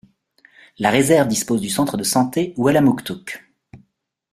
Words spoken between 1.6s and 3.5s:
du centre de santé Wel-a-mook-took.